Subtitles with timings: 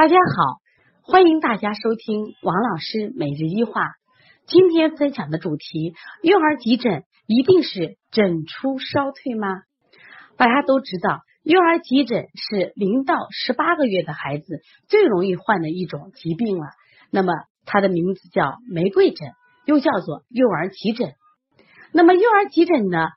[0.00, 0.62] 大家好，
[1.02, 3.90] 欢迎大家收听王老师每日一话。
[4.46, 5.92] 今天分享的主题：
[6.22, 9.60] 幼儿急诊一定是诊出烧退吗？
[10.38, 16.68] 大家都知道，幼儿急诊是零到十八个月的孩子最容易患的一种疾病了。
[17.10, 17.34] 那么，
[17.66, 19.28] 它的名字叫玫瑰疹，
[19.66, 21.12] 又叫做幼儿急诊。
[21.92, 23.10] 那么，幼儿急诊呢，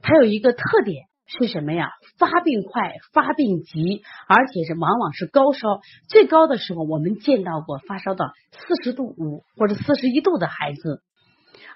[0.00, 1.06] 它有一个特点。
[1.38, 1.90] 是什么呀？
[2.18, 11.02] 发病快，发病急，而且是往往是高烧，最高的时候我们见到过发烧到四十度五或者四十一度的孩子，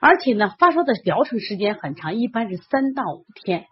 [0.01, 3.67] 而且呢，发烧的疗程时间很长，一般是三到五天。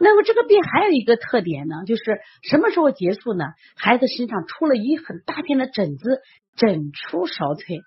[0.00, 2.02] 那么这个病还有一个特点呢，就是
[2.42, 3.44] 什么时候结束呢？
[3.76, 6.22] 孩子身上出了一很大片的疹子，
[6.56, 7.82] 疹出烧退。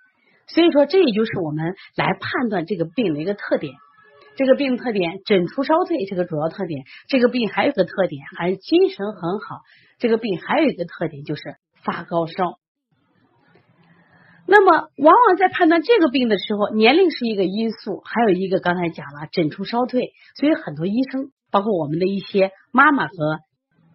[0.48, 3.74] 所以说，这也就是我们来判断这个病的一个特点。
[4.36, 6.84] 这个病特点，疹出烧退这个主要特点。
[7.08, 9.62] 这个病还有个特点，还是精神很好。
[9.98, 11.42] 这个病还有一个特点，就是
[11.84, 12.60] 发高烧。
[14.46, 20.12] 那么，往往在判断这个病的时候，年龄是一个因素，还有一个刚才讲了疹出烧退。
[20.36, 23.14] 所以，很多医生，包括我们的一些妈妈和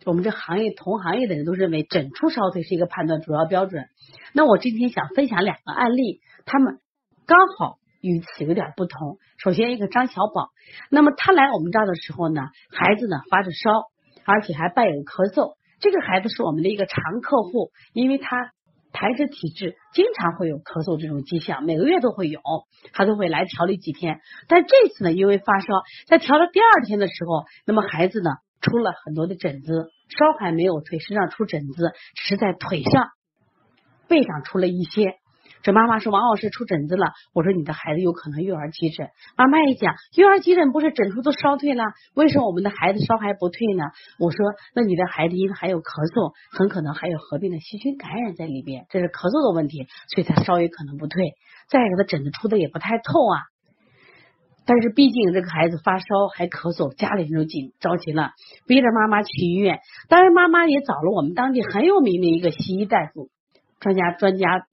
[0.07, 3.85] 我们这行业同行业的人都认为，疹出烧退是一个判断主要标准。
[4.33, 6.79] 那我今天想分享两个案例，他们
[7.27, 7.80] 刚好。
[8.01, 9.19] 与此有点不同。
[9.39, 10.51] 首先，一个张小宝，
[10.91, 13.71] 那么他来我们这儿的时候呢，孩子呢发着烧，
[14.25, 15.55] 而且还伴有咳嗽。
[15.81, 18.53] 这个孩子是我们的一个常客户，因为他
[18.93, 22.41] 痰湿体质，经常会有咳嗽这种迹象，每个月都会有，
[22.93, 24.21] 他都会来调理几天。
[24.49, 25.67] 但这次呢，因为发烧，
[26.07, 33.09] 在调了第二天的时候，那么孩子呢出了很多的疹子，烧还没有退，身上出疹子，只是在腿上、
[34.09, 35.15] 背上出了一些。
[35.63, 39.09] 这妈妈说王老师出疹子了，我说你的孩子有可能幼儿急诊。
[39.37, 43.85] 妈妈一讲幼儿急诊不是疹出都烧退了，为什么我们的孩子烧还不退呢？
[44.19, 44.39] 我说
[44.75, 51.35] 那你的孩子因为还有咳嗽，很可能还有合并的细菌感染在里边，这是咳嗽的问题，所以他烧也可能不退。
[51.69, 53.45] 再一个他疹子出的也不太透啊，
[54.65, 58.31] 但是毕竟这个孩子发烧还咳嗽，家里人都紧着急了，
[58.67, 59.81] 逼着妈妈去医院。
[60.09, 63.29] 当然妈妈也找了我们当地很有名的一个西医大夫，
[63.79, 64.65] 专家专家。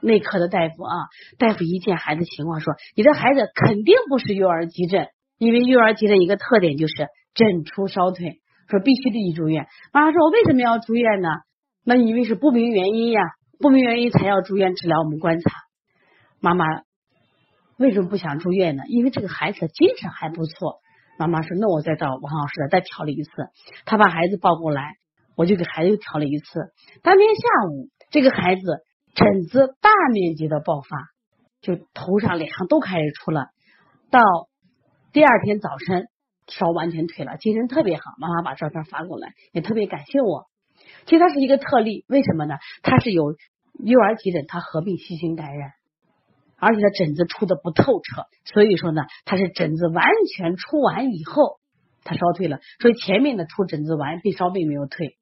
[0.00, 0.94] 内科的大夫啊，
[1.38, 5.08] 大夫一见孩子情况说：“你的孩子肯定不是幼儿急诊，
[5.38, 6.94] 因为幼儿急诊一个特点就是
[7.34, 11.28] 疹出烧退，说必须得去住院。”妈妈说：“我为什么要住院呢？
[11.84, 13.22] 那因为是不明原因呀，
[13.58, 15.50] 不明原因才要住院治疗，我们观察。
[16.40, 16.64] 妈妈
[17.78, 18.82] 为什么不想住院呢？
[18.88, 20.80] 因为这个孩子精神还不错。
[21.18, 23.30] 妈妈说：“那我再找王老师再调理一次。”
[23.86, 24.96] 他把孩子抱过来，
[25.36, 26.46] 我就给孩子又调了一次。
[27.02, 28.62] 当天下午，这个孩子。
[29.16, 31.08] 疹子大面积的爆发，
[31.62, 33.46] 就头上、脸上都开始出了。
[34.10, 34.20] 到
[35.10, 36.08] 第二天早晨，
[36.46, 38.02] 烧完全退了，精神特别好。
[38.18, 40.44] 妈妈把照片发过来，也特别感谢我。
[41.06, 42.56] 其实它是一个特例，为什么呢？
[42.82, 43.34] 它是有
[43.82, 45.70] 幼儿急诊，它合并细菌感染，
[46.58, 50.04] 而且它疹子出的不透彻，所以说呢，它是疹子完
[50.36, 51.58] 全出完以后，
[52.04, 52.60] 它烧退了。
[52.80, 55.16] 所以前面的出疹子完，并烧并没有退。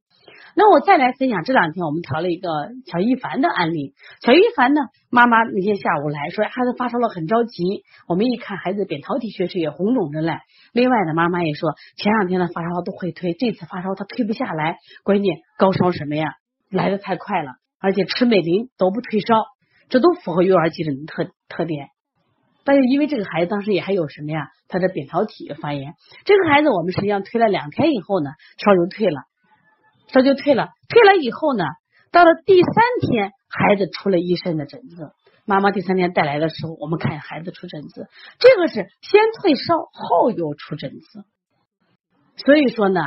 [0.56, 2.48] 那我再来分享这两天我们调了一个
[2.87, 3.94] 乔一凡的案例。
[4.20, 7.82] 乔一凡呢，妈妈那天下午来说孩子发烧了，很着急。
[8.06, 10.38] 我们一看孩子扁桃体血池也红肿着嘞。
[10.72, 14.78] 另外呢，妈妈也说前两天的发烧都会退，这次发烧他退不下来。
[15.03, 16.34] 关键高烧什么呀？
[16.71, 19.44] 来的太快了，而且吃美林都不退烧，
[19.88, 21.88] 这都符合幼儿急诊的特特点。
[22.65, 24.48] 但是因为这个孩子当时也还有什么呀？
[24.69, 25.94] 他的扁桃体发炎。
[26.25, 29.21] 这个孩子我们实际上推了两天以后呢，烧就退了。
[30.15, 31.65] 这就退了，退了以后呢，
[32.13, 35.11] 到了第三天，孩子出了一身的疹子。
[35.45, 38.07] 妈妈第三天带来的时候，我们看孩子出疹子，
[38.39, 41.25] 这个是先退烧后又出疹子。
[42.37, 43.01] 所以说呢，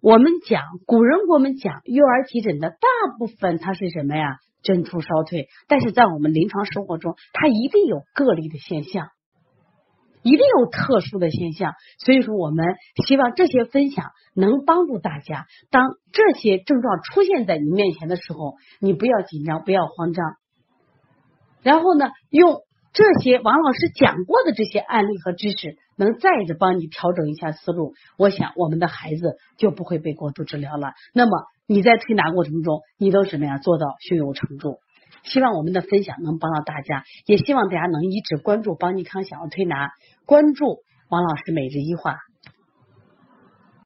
[0.00, 2.78] 我们讲古人给我们讲幼儿急诊的大
[3.18, 4.38] 部分它是什么呀？
[4.62, 9.08] 疹出烧退，但是在我们临床生活中，它一定有个例的现象。
[10.26, 12.66] 一定有特殊的现象，所以说我们
[13.06, 15.46] 希望这些分享能帮助大家。
[15.70, 20.24] 当这些症状出现在你面前的时候，你不要紧张，不要慌张。
[21.62, 22.62] 然后呢，用
[22.92, 27.94] 这些王老师讲过的这些案例和知识，能再次帮你调整一下思路。
[28.18, 30.88] 我想我们的孩子就不会被过度治疗了。
[31.14, 31.30] 那么
[31.68, 33.58] 你在推拿过程中，你都什么呀？
[33.58, 34.80] 做到胸有成竹。
[35.26, 39.90] 希望我们的分享能帮到大家，也希望大家能一直关注邦尼康小儿推拿，
[40.24, 40.78] 关注
[41.10, 42.16] 王老师每日一话。